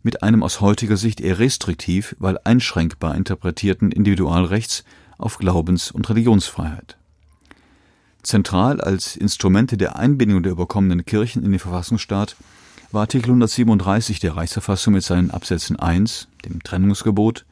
mit 0.03 0.23
einem 0.23 0.43
aus 0.43 0.61
heutiger 0.61 0.97
Sicht 0.97 1.21
eher 1.21 1.39
restriktiv, 1.39 2.17
weil 2.19 2.39
einschränkbar 2.45 3.15
interpretierten 3.15 3.93
Individualrechts 3.93 4.85
auf 5.19 5.39
Glaubens- 5.39 5.91
und 5.91 6.09
Religionsfreiheit. 6.09 6.97
Zentral 8.23 8.81
als 8.81 9.17
Instrumente 9.17 9.77
der 9.77 9.97
Einbindung 9.97 10.43
der 10.43 10.53
überkommenen 10.53 11.05
Kirchen 11.05 11.45
in 11.45 11.53
den 11.53 11.61
Verfassungsstaat 11.61 12.37
war 12.93 13.03
Artikel 13.03 13.31
137 13.31 14.21
der 14.21 14.37
Reichsverfassung 14.37 14.95
mit 14.95 15.03
seinen 15.03 15.31
Absätzen 15.31 15.77
1, 15.79 16.29
dem 16.45 16.63
Trennungsgebot, 16.63 17.45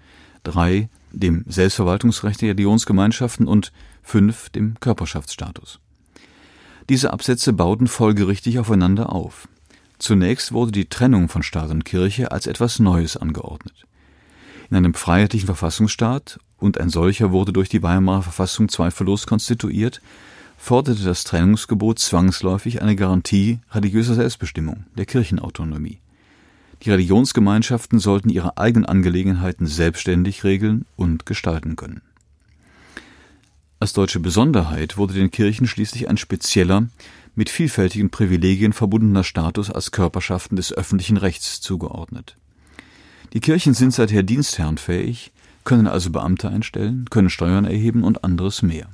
3, 0.45 0.89
dem 1.13 1.45
Selbstverwaltungsrecht 1.47 2.41
der 2.41 2.51
Religionsgemeinschaften 2.51 3.47
und 3.47 3.73
5, 4.03 4.51
dem 4.51 4.79
Körperschaftsstatus. 4.81 5.81
Diese 6.89 7.13
Absätze 7.13 7.53
bauten 7.53 7.87
folgerichtig 7.87 8.59
aufeinander 8.59 9.13
auf. 9.13 9.49
Zunächst 9.99 10.53
wurde 10.53 10.73
die 10.73 10.89
Trennung 10.89 11.29
von 11.29 11.43
Staat 11.43 11.71
und 11.71 11.85
Kirche 11.85 12.31
als 12.31 12.47
etwas 12.47 12.79
Neues 12.79 13.17
angeordnet. 13.17 13.87
In 14.71 14.77
einem 14.77 14.95
freiheitlichen 14.95 15.47
Verfassungsstaat, 15.47 16.39
und 16.59 16.81
ein 16.81 16.89
solcher 16.89 17.31
wurde 17.31 17.53
durch 17.53 17.69
die 17.69 17.83
Weimarer 17.83 18.23
Verfassung 18.23 18.69
zweifellos 18.69 19.27
konstituiert, 19.27 20.01
forderte 20.65 21.05
das 21.05 21.25
Trennungsgebot 21.25 21.99
zwangsläufig 21.99 22.81
eine 22.81 22.97
Garantie 22.97 23.59
religiöser 23.73 24.15
Selbstbestimmung, 24.15 24.87
der 24.97 25.05
Kirchenautonomie. 25.05 26.01
Die 26.81 26.91
Religionsgemeinschaften 26.91 27.99
sollten 27.99 28.31
ihre 28.31 28.57
eigenen 28.57 28.87
Angelegenheiten 28.87 29.67
selbstständig 29.67 30.43
regeln 30.43 30.87
und 30.97 31.27
gestalten 31.27 31.77
können. 31.77 32.01
Als 33.79 33.93
deutsche 33.93 34.21
Besonderheit 34.21 34.97
wurde 34.97 35.13
den 35.13 35.31
Kirchen 35.31 35.67
schließlich 35.67 36.09
ein 36.09 36.17
spezieller, 36.17 36.89
mit 37.35 37.51
vielfältigen 37.51 38.09
Privilegien 38.09 38.73
verbundener 38.73 39.23
Status 39.23 39.71
als 39.71 39.91
Körperschaften 39.91 40.57
des 40.57 40.73
öffentlichen 40.73 41.19
Rechts 41.19 41.61
zugeordnet. 41.61 42.37
Die 43.35 43.41
Kirchen 43.41 43.75
sind 43.75 43.93
seither 43.93 44.23
dienstherrenfähig, 44.23 45.31
können 45.65 45.87
also 45.87 46.09
Beamte 46.11 46.49
einstellen, 46.49 47.05
können 47.11 47.29
Steuern 47.29 47.67
erheben 47.67 48.03
und 48.03 48.25
anderes 48.25 48.63
mehr. 48.63 48.89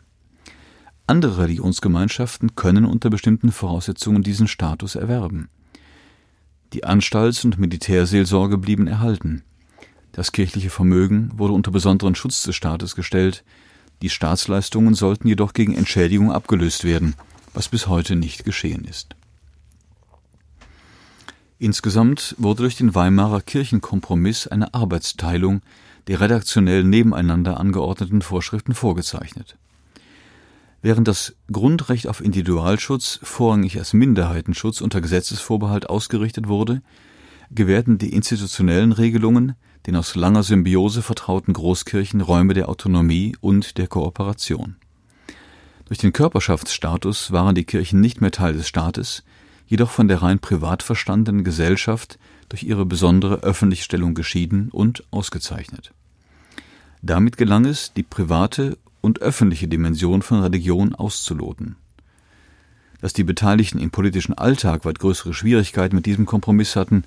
Andere 1.10 1.38
Religionsgemeinschaften 1.38 2.54
können 2.54 2.84
unter 2.84 3.10
bestimmten 3.10 3.52
Voraussetzungen 3.52 4.22
diesen 4.22 4.48
Status 4.48 4.94
erwerben. 4.94 5.48
Die 6.72 6.84
Anstalts- 6.84 7.44
und 7.44 7.58
Militärseelsorge 7.58 8.56
blieben 8.56 8.86
erhalten. 8.86 9.42
Das 10.12 10.32
kirchliche 10.32 10.70
Vermögen 10.70 11.30
wurde 11.34 11.52
unter 11.52 11.70
besonderen 11.70 12.14
Schutz 12.14 12.42
des 12.44 12.56
Staates 12.56 12.94
gestellt, 12.94 13.44
die 14.02 14.08
Staatsleistungen 14.08 14.94
sollten 14.94 15.28
jedoch 15.28 15.52
gegen 15.52 15.74
Entschädigung 15.74 16.32
abgelöst 16.32 16.84
werden– 16.84 17.14
was 17.54 17.68
bis 17.68 17.86
heute 17.86 18.16
nicht 18.16 18.44
geschehen 18.44 18.84
ist. 18.84 19.14
Insgesamt 21.58 22.34
wurde 22.38 22.62
durch 22.62 22.76
den 22.76 22.94
Weimarer 22.94 23.42
Kirchenkompromiss 23.42 24.46
eine 24.46 24.72
Arbeitsteilung 24.72 25.60
der 26.06 26.20
redaktionell 26.20 26.84
nebeneinander 26.84 27.60
angeordneten 27.60 28.22
Vorschriften 28.22 28.74
vorgezeichnet. 28.74 29.56
Während 30.82 31.08
das 31.08 31.36
Grundrecht 31.52 32.08
auf 32.08 32.22
Individualschutz 32.22 33.20
vorrangig 33.22 33.78
als 33.78 33.92
Minderheitenschutz 33.92 34.80
unter 34.80 35.00
Gesetzesvorbehalt 35.00 35.90
ausgerichtet 35.90 36.48
wurde, 36.48 36.82
gewährten 37.50 37.98
die 37.98 38.14
institutionellen 38.14 38.92
Regelungen 38.92 39.56
den 39.86 39.96
aus 39.96 40.14
langer 40.14 40.42
Symbiose 40.42 41.02
vertrauten 41.02 41.54
Großkirchen 41.54 42.20
Räume 42.20 42.54
der 42.54 42.68
Autonomie 42.68 43.36
und 43.40 43.78
der 43.78 43.86
Kooperation. 43.86 44.76
Durch 45.86 45.98
den 45.98 46.12
Körperschaftsstatus 46.12 47.32
waren 47.32 47.54
die 47.54 47.64
Kirchen 47.64 48.00
nicht 48.00 48.20
mehr 48.20 48.30
Teil 48.30 48.52
des 48.52 48.68
Staates, 48.68 49.24
jedoch 49.66 49.90
von 49.90 50.08
der 50.08 50.22
rein 50.22 50.38
privat 50.38 50.82
verstandenen 50.82 51.44
Gesellschaft 51.44 52.18
durch 52.48 52.62
ihre 52.62 52.86
besondere 52.86 53.42
öffentliche 53.42 53.84
Stellung 53.84 54.14
geschieden 54.14 54.68
und 54.70 55.04
ausgezeichnet. 55.10 55.92
Damit 57.02 57.36
gelang 57.36 57.64
es, 57.64 57.92
die 57.94 58.02
private 58.02 58.76
und 59.00 59.20
öffentliche 59.20 59.68
Dimension 59.68 60.22
von 60.22 60.40
Religion 60.40 60.94
auszuloten. 60.94 61.76
Dass 63.00 63.12
die 63.12 63.24
Beteiligten 63.24 63.78
im 63.78 63.90
politischen 63.90 64.34
Alltag 64.34 64.84
weit 64.84 64.98
größere 64.98 65.32
Schwierigkeiten 65.32 65.96
mit 65.96 66.06
diesem 66.06 66.26
Kompromiss 66.26 66.76
hatten, 66.76 67.04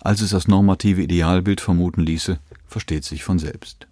als 0.00 0.20
es 0.20 0.30
das 0.30 0.48
normative 0.48 1.02
Idealbild 1.02 1.60
vermuten 1.60 2.02
ließe, 2.02 2.38
versteht 2.66 3.04
sich 3.04 3.24
von 3.24 3.38
selbst. 3.38 3.86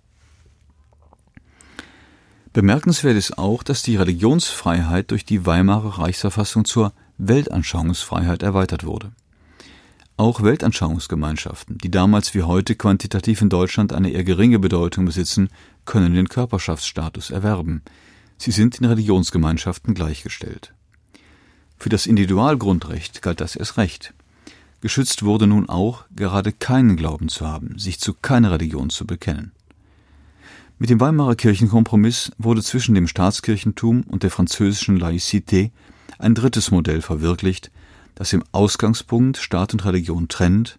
Bemerkenswert 2.53 3.17
ist 3.17 3.39
auch, 3.39 3.63
dass 3.63 3.83
die 3.83 3.97
Religionsfreiheit 3.97 5.11
durch 5.11 5.25
die 5.25 5.47
Weimarer 5.47 5.99
Reichsverfassung 5.99 6.67
zur 6.67 6.93
Weltanschauungsfreiheit 7.17 8.43
erweitert 8.43 8.85
wurde. 8.85 9.13
Auch 10.16 10.42
Weltanschauungsgemeinschaften, 10.42 11.78
die 11.78 11.90
damals 11.90 12.35
wie 12.35 12.42
heute 12.42 12.75
quantitativ 12.75 13.40
in 13.40 13.49
Deutschland 13.49 13.92
eine 13.92 14.11
eher 14.11 14.25
geringe 14.25 14.59
Bedeutung 14.59 15.07
besitzen, 15.07 15.49
können 15.85 16.14
den 16.14 16.28
Körperschaftsstatus 16.28 17.31
erwerben. 17.31 17.83
Sie 18.37 18.50
sind 18.50 18.78
in 18.78 18.85
Religionsgemeinschaften 18.85 19.95
gleichgestellt. 19.95 20.75
Für 21.78 21.88
das 21.88 22.07
Individualgrundrecht 22.07 23.23
galt 23.23 23.40
das 23.40 23.57
erst 23.57 23.78
recht. 23.78 24.14
Geschützt 24.81 25.23
wurde 25.23 25.47
nun 25.47 25.69
auch, 25.69 26.04
gerade 26.14 26.52
keinen 26.52 26.97
Glauben 26.97 27.28
zu 27.28 27.47
haben, 27.47 27.78
sich 27.78 27.99
zu 27.99 28.14
keiner 28.14 28.52
Religion 28.52 28.90
zu 28.90 29.07
bekennen. 29.07 29.52
Mit 30.78 30.90
dem 30.90 31.00
Weimarer 31.00 31.37
Kirchenkompromiss 31.37 32.33
wurde 32.38 32.62
zwischen 32.62 32.95
dem 32.95 33.07
Staatskirchentum 33.07 34.02
und 34.02 34.25
der 34.25 34.31
französischen 34.31 35.00
Laïcité 35.00 35.71
ein 36.19 36.35
drittes 36.35 36.71
Modell 36.71 37.00
verwirklicht, 37.00 37.71
das 38.14 38.33
im 38.33 38.45
Ausgangspunkt 38.52 39.38
Staat 39.38 39.73
und 39.73 39.85
Religion 39.85 40.28
trennt, 40.28 40.78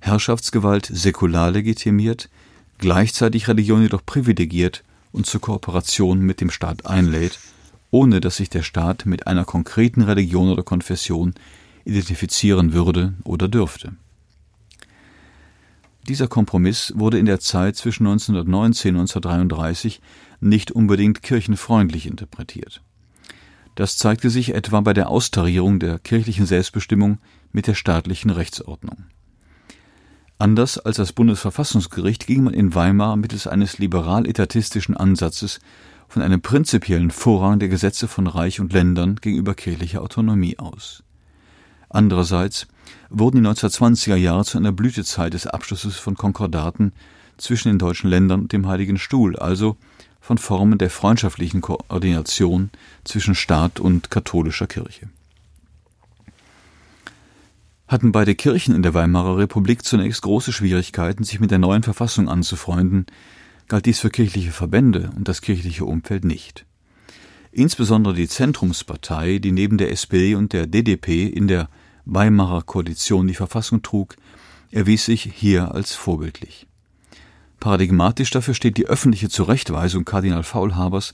Herrschaftsgewalt 0.00 0.86
säkular 0.86 1.50
legitimiert, 1.50 2.28
gleichzeitig 2.78 3.48
Religion 3.48 3.82
jedoch 3.82 4.04
privilegiert 4.04 4.82
und 5.12 5.26
zur 5.26 5.40
Kooperation 5.40 6.20
mit 6.20 6.40
dem 6.40 6.50
Staat 6.50 6.86
einlädt 6.86 7.38
ohne 7.92 8.20
dass 8.22 8.38
sich 8.38 8.50
der 8.50 8.62
Staat 8.62 9.06
mit 9.06 9.28
einer 9.28 9.44
konkreten 9.44 10.02
Religion 10.02 10.48
oder 10.48 10.64
Konfession 10.64 11.34
identifizieren 11.84 12.72
würde 12.72 13.12
oder 13.22 13.48
dürfte. 13.48 13.92
Dieser 16.08 16.26
Kompromiss 16.26 16.92
wurde 16.96 17.18
in 17.18 17.26
der 17.26 17.38
Zeit 17.38 17.76
zwischen 17.76 18.06
1919 18.06 18.96
und 18.96 19.02
1933 19.02 20.00
nicht 20.40 20.72
unbedingt 20.72 21.22
kirchenfreundlich 21.22 22.06
interpretiert. 22.06 22.80
Das 23.74 23.96
zeigte 23.96 24.28
sich 24.28 24.54
etwa 24.54 24.80
bei 24.80 24.92
der 24.92 25.08
Austarierung 25.08 25.78
der 25.78 25.98
kirchlichen 25.98 26.46
Selbstbestimmung 26.46 27.18
mit 27.52 27.66
der 27.66 27.74
staatlichen 27.74 28.30
Rechtsordnung. 28.30 29.04
Anders 30.38 30.78
als 30.78 30.96
das 30.96 31.12
Bundesverfassungsgericht 31.12 32.26
ging 32.26 32.42
man 32.42 32.54
in 32.54 32.74
Weimar 32.74 33.16
mittels 33.16 33.46
eines 33.46 33.78
liberal-etatistischen 33.78 34.96
Ansatzes 34.96 35.60
von 36.08 36.20
einem 36.20 36.42
prinzipiellen 36.42 37.10
Vorrang 37.10 37.58
der 37.58 37.68
Gesetze 37.68 38.08
von 38.08 38.26
Reich 38.26 38.60
und 38.60 38.72
Ländern 38.72 39.16
gegenüber 39.16 39.54
kirchlicher 39.54 40.02
Autonomie 40.02 40.58
aus. 40.58 41.04
Andererseits 41.88 42.66
wurden 43.08 43.42
die 43.42 43.48
1920er 43.48 44.16
Jahre 44.16 44.44
zu 44.44 44.58
einer 44.58 44.72
Blütezeit 44.72 45.32
des 45.32 45.46
Abschlusses 45.46 45.96
von 45.96 46.16
Konkordaten 46.16 46.92
zwischen 47.36 47.68
den 47.68 47.78
deutschen 47.78 48.10
Ländern 48.10 48.40
und 48.40 48.52
dem 48.52 48.66
Heiligen 48.66 48.98
Stuhl, 48.98 49.36
also 49.36 49.76
von 50.22 50.38
Formen 50.38 50.78
der 50.78 50.88
freundschaftlichen 50.88 51.60
Koordination 51.60 52.70
zwischen 53.04 53.34
Staat 53.34 53.80
und 53.80 54.08
katholischer 54.08 54.68
Kirche. 54.68 55.10
Hatten 57.88 58.12
beide 58.12 58.36
Kirchen 58.36 58.74
in 58.74 58.82
der 58.82 58.94
Weimarer 58.94 59.36
Republik 59.36 59.84
zunächst 59.84 60.22
große 60.22 60.52
Schwierigkeiten, 60.52 61.24
sich 61.24 61.40
mit 61.40 61.50
der 61.50 61.58
neuen 61.58 61.82
Verfassung 61.82 62.28
anzufreunden, 62.28 63.06
galt 63.66 63.84
dies 63.84 63.98
für 63.98 64.10
kirchliche 64.10 64.52
Verbände 64.52 65.10
und 65.16 65.26
das 65.26 65.42
kirchliche 65.42 65.84
Umfeld 65.84 66.24
nicht. 66.24 66.64
Insbesondere 67.50 68.14
die 68.14 68.28
Zentrumspartei, 68.28 69.40
die 69.40 69.52
neben 69.52 69.76
der 69.76 69.90
SPD 69.90 70.36
und 70.36 70.52
der 70.52 70.68
DDP 70.68 71.26
in 71.26 71.48
der 71.48 71.68
Weimarer 72.04 72.62
Koalition 72.62 73.26
die 73.26 73.34
Verfassung 73.34 73.82
trug, 73.82 74.16
erwies 74.70 75.04
sich 75.04 75.22
hier 75.34 75.74
als 75.74 75.94
vorbildlich. 75.94 76.66
Paradigmatisch 77.62 78.30
dafür 78.30 78.54
steht 78.54 78.76
die 78.76 78.86
öffentliche 78.86 79.28
Zurechtweisung 79.28 80.04
Kardinal 80.04 80.42
Faulhabers 80.42 81.12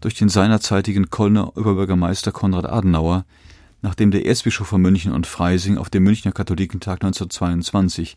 durch 0.00 0.14
den 0.14 0.28
seinerzeitigen 0.28 1.08
Kölner 1.08 1.56
Oberbürgermeister 1.56 2.32
Konrad 2.32 2.66
Adenauer, 2.66 3.24
nachdem 3.80 4.10
der 4.10 4.26
Erzbischof 4.26 4.66
von 4.66 4.82
München 4.82 5.12
und 5.12 5.28
Freising 5.28 5.78
auf 5.78 5.90
dem 5.90 6.02
Münchner 6.02 6.32
Katholikentag 6.32 6.94
1922 7.04 8.16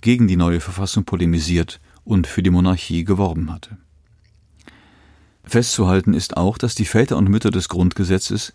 gegen 0.00 0.26
die 0.26 0.34
neue 0.34 0.58
Verfassung 0.58 1.04
polemisiert 1.04 1.80
und 2.02 2.26
für 2.26 2.42
die 2.42 2.50
Monarchie 2.50 3.04
geworben 3.04 3.52
hatte. 3.52 3.76
Festzuhalten 5.44 6.14
ist 6.14 6.36
auch, 6.36 6.58
dass 6.58 6.74
die 6.74 6.86
Väter 6.86 7.16
und 7.16 7.28
Mütter 7.28 7.52
des 7.52 7.68
Grundgesetzes 7.68 8.52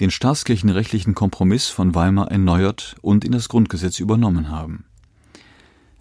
den 0.00 0.10
staatskirchenrechtlichen 0.10 1.14
Kompromiss 1.14 1.68
von 1.68 1.94
Weimar 1.94 2.30
erneuert 2.30 2.96
und 3.02 3.26
in 3.26 3.32
das 3.32 3.50
Grundgesetz 3.50 3.98
übernommen 3.98 4.48
haben. 4.48 4.85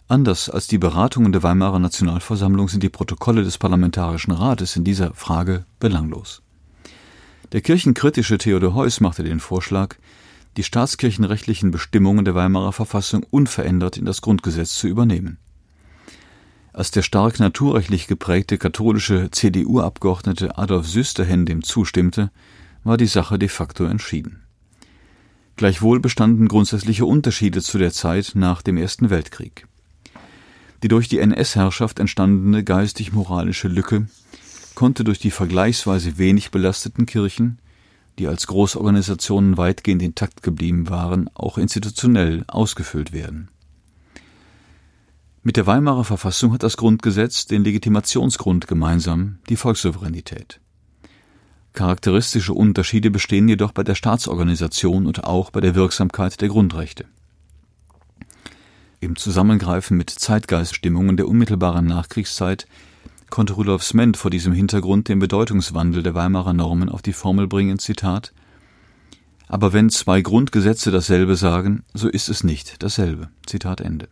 Anders 0.07 0.51
als 0.51 0.67
die 0.67 0.77
Beratungen 0.77 1.31
der 1.31 1.41
Weimarer 1.41 1.79
Nationalversammlung 1.79 2.69
sind 2.69 2.83
die 2.83 2.89
Protokolle 2.89 3.43
des 3.43 3.57
Parlamentarischen 3.57 4.33
Rates 4.33 4.75
in 4.75 4.83
dieser 4.83 5.15
Frage 5.15 5.65
belanglos. 5.79 6.43
Der 7.53 7.61
kirchenkritische 7.61 8.37
Theodor 8.37 8.75
Heuss 8.75 8.99
machte 8.99 9.23
den 9.23 9.39
Vorschlag, 9.39 9.95
die 10.57 10.63
staatskirchenrechtlichen 10.63 11.71
Bestimmungen 11.71 12.23
der 12.23 12.35
Weimarer 12.35 12.71
Verfassung 12.71 13.25
unverändert 13.31 13.97
in 13.97 14.05
das 14.05 14.21
Grundgesetz 14.21 14.75
zu 14.75 14.87
übernehmen. 14.87 15.39
Als 16.71 16.91
der 16.91 17.01
stark 17.01 17.39
naturrechtlich 17.39 18.05
geprägte 18.05 18.59
katholische 18.59 19.31
CDU-Abgeordnete 19.31 20.57
Adolf 20.57 20.87
Süsterhen 20.87 21.47
dem 21.47 21.63
zustimmte, 21.63 22.31
war 22.83 22.97
die 22.97 23.07
Sache 23.07 23.39
de 23.39 23.49
facto 23.49 23.85
entschieden. 23.85 24.43
Gleichwohl 25.55 25.99
bestanden 25.99 26.47
grundsätzliche 26.47 27.05
Unterschiede 27.05 27.61
zu 27.61 27.79
der 27.79 27.91
Zeit 27.91 28.33
nach 28.35 28.61
dem 28.61 28.77
Ersten 28.77 29.09
Weltkrieg. 29.09 29.67
Die 30.85 30.89
durch 30.89 31.09
die 31.09 31.17
NS-Herrschaft 31.17 31.97
entstandene 31.99 32.63
geistig-moralische 32.63 33.67
Lücke 33.67 34.05
konnte 34.75 35.03
durch 35.03 35.17
die 35.17 35.31
vergleichsweise 35.31 36.19
wenig 36.19 36.51
belasteten 36.51 37.07
Kirchen, 37.07 37.57
die 38.19 38.27
als 38.27 38.45
Großorganisationen 38.45 39.57
weitgehend 39.57 40.03
intakt 40.03 40.43
geblieben 40.43 40.87
waren, 40.87 41.27
auch 41.33 41.57
institutionell 41.57 42.43
ausgefüllt 42.47 43.11
werden 43.13 43.49
mit 45.45 45.57
der 45.57 45.67
Weimarer 45.67 46.03
Verfassung 46.03 46.53
hat 46.53 46.63
das 46.63 46.75
Grundgesetz 46.75 47.45
den 47.45 47.63
Legitimationsgrund 47.63 48.65
gemeinsam, 48.65 49.37
die 49.47 49.57
Volkssouveränität. 49.57 50.59
Charakteristische 51.73 52.55
Unterschiede 52.55 53.11
bestehen 53.11 53.47
jedoch 53.47 53.71
bei 53.71 53.83
der 53.83 53.93
Staatsorganisation 53.93 55.05
und 55.05 55.23
auch 55.23 55.51
bei 55.51 55.61
der 55.61 55.75
Wirksamkeit 55.75 56.41
der 56.41 56.49
Grundrechte. 56.49 57.05
Im 58.99 59.15
Zusammengreifen 59.15 59.97
mit 59.97 60.09
Zeitgeiststimmungen 60.09 61.17
der 61.17 61.27
unmittelbaren 61.27 61.85
Nachkriegszeit 61.85 62.67
konnte 63.29 63.53
Rudolf 63.53 63.83
Sment 63.83 64.17
vor 64.17 64.31
diesem 64.31 64.53
Hintergrund 64.53 65.09
den 65.09 65.19
Bedeutungswandel 65.19 66.03
der 66.03 66.15
Weimarer 66.15 66.53
Normen 66.53 66.89
auf 66.89 67.01
die 67.01 67.13
Formel 67.13 67.47
bringen, 67.47 67.79
Zitat 67.79 68.33
Aber 69.47 69.73
wenn 69.73 69.89
zwei 69.89 70.21
Grundgesetze 70.21 70.91
dasselbe 70.91 71.35
sagen, 71.35 71.83
so 71.93 72.07
ist 72.07 72.29
es 72.29 72.43
nicht 72.43 72.81
dasselbe. 72.83 73.29
Zitat 73.45 73.81
Ende. 73.81 74.07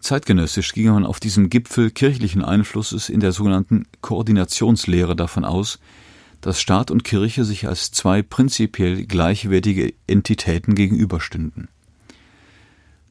Zeitgenössisch 0.00 0.72
ging 0.72 0.88
man 0.90 1.04
auf 1.04 1.20
diesem 1.20 1.50
Gipfel 1.50 1.90
kirchlichen 1.90 2.44
Einflusses 2.44 3.08
in 3.08 3.20
der 3.20 3.32
sogenannten 3.32 3.86
Koordinationslehre 4.00 5.16
davon 5.16 5.44
aus, 5.44 5.80
dass 6.40 6.60
Staat 6.60 6.90
und 6.90 7.02
Kirche 7.02 7.44
sich 7.44 7.66
als 7.66 7.90
zwei 7.90 8.22
prinzipiell 8.22 9.04
gleichwertige 9.04 9.94
Entitäten 10.06 10.74
gegenüberstünden. 10.74 11.68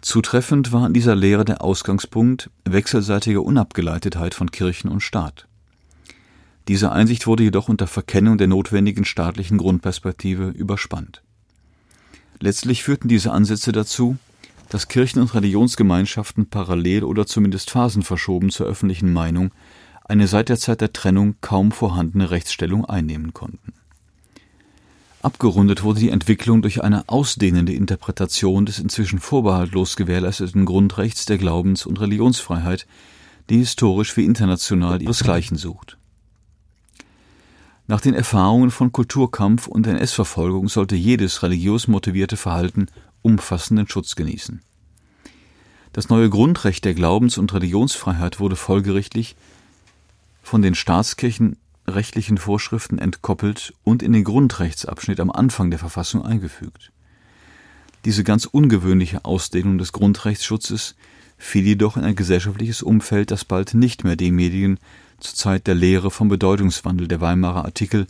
Zutreffend 0.06 0.72
war 0.72 0.86
in 0.86 0.94
dieser 0.94 1.16
Lehre 1.16 1.46
der 1.46 1.64
Ausgangspunkt 1.64 2.52
wechselseitiger 2.64 3.42
Unabgeleitetheit 3.42 4.36
von 4.36 4.52
Kirchen 4.52 4.88
und 4.88 5.02
Staat. 5.02 5.48
Diese 6.68 6.92
Einsicht 6.92 7.26
wurde 7.26 7.42
jedoch 7.42 7.70
unter 7.70 7.88
Verkennung 7.88 8.38
der 8.38 8.46
notwendigen 8.46 9.04
staatlichen 9.04 9.58
Grundperspektive 9.58 10.50
überspannt. 10.50 11.24
Letztlich 12.40 12.84
führten 12.84 13.08
diese 13.08 13.32
Ansätze 13.32 13.72
dazu, 13.72 14.18
dass 14.70 14.90
Kirchen 14.90 15.24
und 15.24 15.34
Religionsgemeinschaften 15.34 16.52
parallel 16.52 17.04
oder 17.04 17.26
zumindest 17.26 17.72
phasenverschoben 17.72 18.52
zur 18.52 18.68
öffentlichen 18.68 19.12
Meinung 19.12 19.54
eine 20.04 20.28
seit 20.28 20.50
der 20.50 20.60
Zeit 20.60 20.82
der 20.82 20.94
Trennung 20.94 21.34
kaum 21.42 21.72
vorhandene 21.72 22.30
Rechtsstellung 22.30 22.86
einnehmen 22.86 23.34
konnten. 23.34 23.74
Abgerundet 25.26 25.82
wurde 25.82 26.02
die 26.02 26.12
Entwicklung 26.12 26.62
durch 26.62 26.84
eine 26.84 27.10
ausdehnende 27.10 27.74
Interpretation 27.74 28.68
des 28.68 28.78
inzwischen 28.78 29.18
vorbehaltlos 29.18 29.96
gewährleisteten 29.96 30.66
Grundrechts 30.66 31.26
der 31.26 31.40
Glaubens- 31.40 31.88
und 31.88 32.00
Religionsfreiheit, 32.00 32.86
die 33.50 33.58
historisch 33.58 34.16
wie 34.18 34.24
international 34.24 35.02
ihresgleichen 35.02 35.58
sucht. 35.58 35.98
Nach 37.88 38.02
den 38.02 38.14
Erfahrungen 38.14 38.70
von 38.70 38.92
Kulturkampf 38.92 39.66
und 39.66 39.88
NS-Verfolgung 39.88 40.70
sollte 40.70 40.96
jedes 40.96 41.42
religiös 41.42 41.88
motivierte 41.88 42.38
Verhalten 42.38 42.86
umfassenden 43.24 43.90
Schutz 43.90 44.16
genießen. 44.16 44.62
Das 45.92 46.08
neue 46.10 46.30
Grundrecht 46.30 46.86
der 46.86 46.94
Glaubens- 46.94 47.40
und 47.40 47.52
Religionsfreiheit 47.52 48.40
wurde 48.40 48.56
folgerichtlich 48.56 49.36
von 50.44 50.62
den 50.62 50.76
staatskirchenrechtlichen 51.86 52.38
Vorschriften 52.38 52.98
entkoppelt 52.98 53.74
und 53.84 54.02
in 54.02 54.14
den 54.14 54.24
Grundrechtsabschnitt 54.24 55.20
am 55.20 55.32
Anfang 55.32 55.70
der 55.70 55.80
Verfassung 55.80 56.26
eingefügt. 56.26 56.92
Diese 58.06 58.24
ganz 58.24 58.46
ungewöhnliche 58.46 59.24
Ausdehnung 59.24 59.78
des 59.78 59.92
Grundrechtsschutzes 59.92 60.96
fiel 61.38 61.66
jedoch 61.66 61.98
in 61.98 62.04
ein 62.04 62.16
gesellschaftliches 62.16 62.82
Umfeld, 62.82 63.32
das 63.32 63.46
bald 63.46 63.74
nicht 63.74 64.04
mehr 64.04 64.16
demjenigen 64.16 64.80
zur 65.20 65.36
Zeit 65.36 65.68
der 65.68 65.76
Lehre 65.76 66.12
vom 66.12 66.28
Bedeutungswandel 66.28 67.08
der 67.08 67.22
Weimarer 67.22 67.66
Artikel 67.66 68.08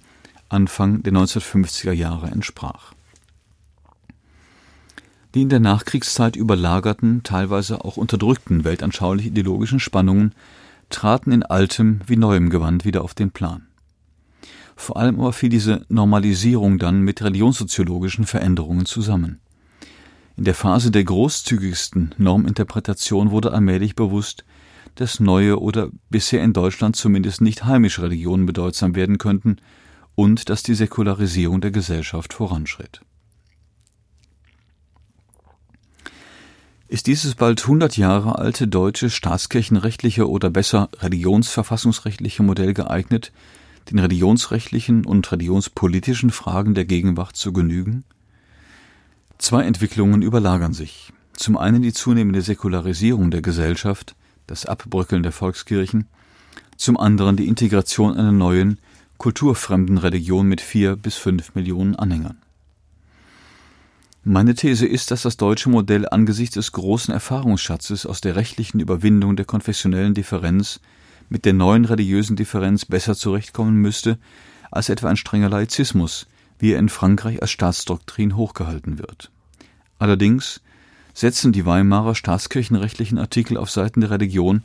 Anfang 0.47 1.03
der 1.03 1.13
1950er 1.13 1.91
Jahre 1.91 2.27
entsprach. 2.27 2.93
Die 5.33 5.41
in 5.41 5.49
der 5.49 5.59
Nachkriegszeit 5.59 6.35
überlagerten, 6.37 7.23
teilweise 7.23 7.83
auch 7.83 7.97
unterdrückten 7.97 8.63
weltanschaulich-ideologischen 8.63 9.79
Spannungen 9.81 10.33
traten 10.89 11.31
in 11.31 11.43
altem 11.43 11.99
wie 12.07 12.15
neuem 12.15 12.49
Gewand 12.49 12.85
wieder 12.85 13.03
auf 13.03 13.13
den 13.13 13.31
Plan. 13.31 13.64
Vor 14.75 14.97
allem 14.97 15.19
aber 15.19 15.33
fiel 15.33 15.49
diese 15.49 15.85
Normalisierung 15.89 16.79
dann 16.79 17.01
mit 17.01 17.21
religionssoziologischen 17.21 18.25
Veränderungen 18.25 18.85
zusammen. 18.85 19.39
In 20.37 20.43
der 20.43 20.55
Phase 20.55 20.91
der 20.91 21.05
großzügigsten 21.05 22.13
Norminterpretation 22.17 23.31
wurde 23.31 23.53
allmählich 23.53 23.95
bewusst, 23.95 24.43
dass 24.95 25.19
neue 25.19 25.59
oder 25.59 25.89
bisher 26.09 26.43
in 26.43 26.53
Deutschland 26.53 26.95
zumindest 26.95 27.41
nicht 27.41 27.65
heimische 27.65 28.03
Religionen 28.03 28.45
bedeutsam 28.45 28.95
werden 28.95 29.17
könnten 29.17 29.57
und 30.15 30.49
dass 30.49 30.63
die 30.63 30.75
Säkularisierung 30.75 31.61
der 31.61 31.71
Gesellschaft 31.71 32.33
voranschritt. 32.33 33.01
Ist 36.87 37.07
dieses 37.07 37.35
bald 37.35 37.61
100 37.61 37.97
Jahre 37.97 38.37
alte 38.37 38.67
deutsche 38.67 39.09
staatskirchenrechtliche 39.09 40.29
oder 40.29 40.49
besser 40.49 40.89
religionsverfassungsrechtliche 40.99 42.43
Modell 42.43 42.73
geeignet, 42.73 43.31
den 43.89 43.99
religionsrechtlichen 43.99 45.05
und 45.05 45.31
religionspolitischen 45.31 46.31
Fragen 46.31 46.73
der 46.73 46.85
Gegenwart 46.85 47.35
zu 47.35 47.53
genügen? 47.53 48.03
Zwei 49.37 49.63
Entwicklungen 49.63 50.21
überlagern 50.21 50.73
sich. 50.73 51.13
Zum 51.33 51.57
einen 51.57 51.81
die 51.81 51.93
zunehmende 51.93 52.41
Säkularisierung 52.41 53.31
der 53.31 53.41
Gesellschaft, 53.41 54.15
das 54.47 54.65
Abbröckeln 54.65 55.23
der 55.23 55.31
Volkskirchen, 55.31 56.07
zum 56.77 56.97
anderen 56.97 57.35
die 57.35 57.47
Integration 57.47 58.17
einer 58.17 58.31
neuen, 58.31 58.79
kulturfremden 59.17 59.97
Religion 59.97 60.47
mit 60.47 60.61
vier 60.61 60.95
bis 60.95 61.15
fünf 61.15 61.55
Millionen 61.55 61.95
Anhängern. 61.95 62.37
Meine 64.23 64.55
These 64.55 64.87
ist, 64.87 65.11
dass 65.11 65.21
das 65.21 65.37
deutsche 65.37 65.69
Modell 65.69 66.09
angesichts 66.09 66.55
des 66.55 66.71
großen 66.71 67.13
Erfahrungsschatzes 67.13 68.05
aus 68.05 68.21
der 68.21 68.35
rechtlichen 68.35 68.79
Überwindung 68.79 69.35
der 69.35 69.45
konfessionellen 69.45 70.15
Differenz 70.15 70.79
mit 71.29 71.45
der 71.45 71.53
neuen 71.53 71.85
religiösen 71.85 72.35
Differenz 72.35 72.85
besser 72.85 73.15
zurechtkommen 73.15 73.75
müsste 73.75 74.17
als 74.71 74.89
etwa 74.89 75.09
ein 75.09 75.17
strenger 75.17 75.49
Laizismus, 75.49 76.27
wie 76.59 76.73
er 76.73 76.79
in 76.79 76.89
Frankreich 76.89 77.41
als 77.41 77.51
Staatsdoktrin 77.51 78.35
hochgehalten 78.35 78.99
wird. 78.99 79.31
Allerdings 79.99 80.61
setzen 81.13 81.51
die 81.51 81.65
Weimarer 81.65 82.15
staatskirchenrechtlichen 82.15 83.17
Artikel 83.17 83.57
auf 83.57 83.71
Seiten 83.71 84.01
der 84.01 84.11
Religion 84.11 84.63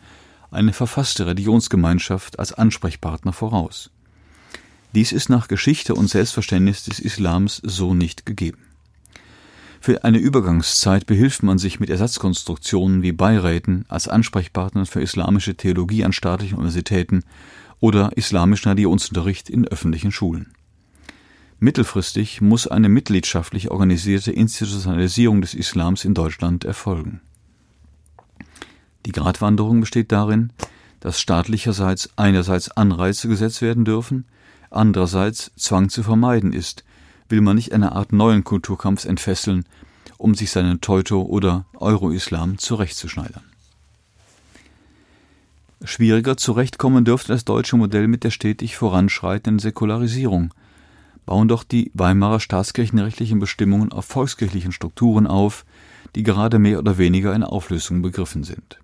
eine 0.51 0.73
verfasste 0.73 1.27
Religionsgemeinschaft 1.27 2.38
als 2.38 2.53
Ansprechpartner 2.53 3.33
voraus. 3.33 3.90
Dies 4.92 5.12
ist 5.12 5.29
nach 5.29 5.46
Geschichte 5.46 5.94
und 5.94 6.09
Selbstverständnis 6.09 6.83
des 6.85 6.99
Islams 6.99 7.61
so 7.64 7.94
nicht 7.94 8.27
gegeben. 8.27 8.69
Für 9.83 10.05
eine 10.05 10.19
Übergangszeit 10.19 11.07
behilft 11.07 11.43
man 11.43 11.57
sich 11.57 11.81
mit 11.81 11.88
Ersatzkonstruktionen 11.88 13.01
wie 13.01 13.12
Beiräten 13.12 13.87
als 13.88 14.09
Ansprechpartnern 14.09 14.85
für 14.85 15.01
islamische 15.01 15.55
Theologie 15.55 16.05
an 16.05 16.12
staatlichen 16.12 16.59
Universitäten 16.59 17.25
oder 17.81 18.14
islamischen 18.14 18.69
Religionsunterricht 18.69 19.49
in 19.49 19.66
öffentlichen 19.66 20.12
Schulen. 20.12 20.53
Mittelfristig 21.61 22.43
muss 22.43 22.66
eine 22.66 22.90
mitgliedschaftlich 22.90 23.71
organisierte 23.71 24.33
Institutionalisierung 24.33 25.40
des 25.40 25.55
Islams 25.55 26.05
in 26.05 26.12
Deutschland 26.12 26.66
erfolgen. 26.66 27.23
Die 29.07 29.12
Gratwanderung 29.12 29.81
besteht 29.81 30.12
darin, 30.12 30.53
dass 31.01 31.19
staatlicherseits 31.21 32.11
einerseits 32.16 32.71
Anreize 32.71 33.29
gesetzt 33.29 33.62
werden 33.62 33.87
dürfen, 33.87 34.27
andererseits 34.69 35.53
Zwang 35.57 35.88
zu 35.88 36.03
vermeiden 36.03 36.53
ist, 36.53 36.85
will 37.31 37.40
man 37.40 37.57
nicht 37.57 37.73
eine 37.73 37.93
Art 37.93 38.12
neuen 38.12 38.45
Kulturkampfs 38.45 39.05
entfesseln, 39.05 39.64
um 40.19 40.35
sich 40.35 40.51
seinen 40.51 40.81
Teuto- 40.81 41.23
oder 41.23 41.64
Euro-Islam 41.75 42.59
zurechtzuschneidern. 42.59 43.45
Schwieriger 45.83 46.37
zurechtkommen 46.37 47.07
dürfte 47.07 47.33
das 47.33 47.47
deutsche 47.47 47.77
Modell 47.77 48.07
mit 48.07 48.23
der 48.23 48.31
stetig 48.31 48.77
voranschreitenden 48.77 49.59
Säkularisierung, 49.59 50.53
bauen 51.25 51.49
doch 51.49 51.64
die 51.64 51.90
Weimarer 51.95 52.40
staatskirchenrechtlichen 52.40 53.38
Bestimmungen 53.38 53.93
auf 53.93 54.05
volkskirchlichen 54.05 54.73
Strukturen 54.73 55.27
auf, 55.27 55.64
die 56.14 56.23
gerade 56.23 56.59
mehr 56.59 56.79
oder 56.79 56.99
weniger 56.99 57.35
in 57.35 57.45
Auflösung 57.45 58.03
begriffen 58.03 58.45
sind. 58.45 58.79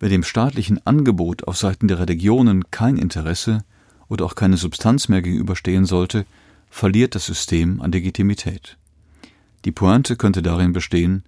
Wer 0.00 0.08
dem 0.08 0.22
staatlichen 0.22 0.84
Angebot 0.86 1.44
auf 1.46 1.56
Seiten 1.56 1.88
der 1.88 1.98
Religionen 1.98 2.70
kein 2.70 2.96
Interesse 2.96 3.64
oder 4.08 4.24
auch 4.24 4.34
keine 4.34 4.56
Substanz 4.56 5.08
mehr 5.08 5.22
gegenüberstehen 5.22 5.86
sollte, 5.86 6.26
verliert 6.70 7.14
das 7.14 7.26
System 7.26 7.82
an 7.82 7.92
Legitimität. 7.92 8.78
Die 9.64 9.72
Pointe 9.72 10.16
könnte 10.16 10.40
darin 10.40 10.72
bestehen, 10.72 11.24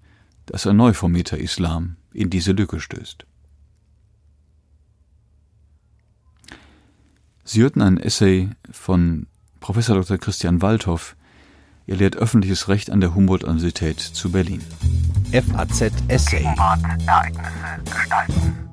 dass 0.46 0.66
ein 0.66 0.76
neu 0.76 0.94
formierter 0.94 1.38
Islam 1.38 1.96
in 2.14 2.31
diese 2.31 2.52
Lücke 2.52 2.81
stößt. 2.81 3.26
Sie 7.44 7.61
hörten 7.61 7.83
ein 7.83 7.98
Essay 7.98 8.50
von 8.70 9.26
Professor 9.61 9.96
Dr. 9.96 10.18
Christian 10.18 10.62
Waldhoff. 10.62 11.16
Er 11.87 11.96
lehrt 11.96 12.16
öffentliches 12.16 12.68
Recht 12.68 12.90
an 12.90 13.00
der 13.00 13.14
Humboldt-Universität 13.14 13.98
zu 14.00 14.31
Berlin. 14.31 14.62
FAZ 15.33 15.92
Essay. 16.09 16.44
Ereignisse 16.44 17.83
gestalten. 17.85 18.72